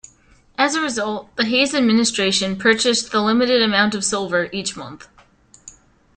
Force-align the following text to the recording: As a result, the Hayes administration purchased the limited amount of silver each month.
As 0.57 0.73
a 0.73 0.81
result, 0.81 1.29
the 1.35 1.45
Hayes 1.45 1.75
administration 1.75 2.57
purchased 2.57 3.11
the 3.11 3.21
limited 3.21 3.61
amount 3.61 3.93
of 3.93 4.03
silver 4.03 4.49
each 4.51 4.75
month. 4.75 5.07